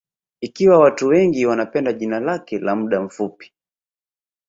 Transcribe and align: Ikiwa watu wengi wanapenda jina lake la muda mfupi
Ikiwa 0.41 0.77
watu 0.77 1.07
wengi 1.07 1.45
wanapenda 1.45 1.93
jina 1.93 2.19
lake 2.19 2.59
la 2.59 2.75
muda 2.75 3.01
mfupi 3.01 3.53